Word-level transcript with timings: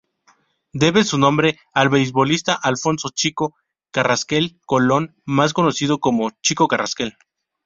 Debe 0.73 1.03
su 1.03 1.19
nombre 1.19 1.59
al 1.75 1.89
beisbolista 1.89 2.53
Alfonso 2.55 3.09
"Chico" 3.13 3.53
Carrasquel 3.93 4.59
Colón 4.65 5.13
más 5.25 5.53
conocido 5.53 5.99
como 5.99 6.31
"Chico 6.41 6.67
Carrasquel". 6.67 7.13